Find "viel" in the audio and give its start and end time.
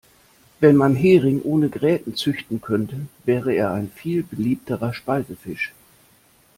3.93-4.23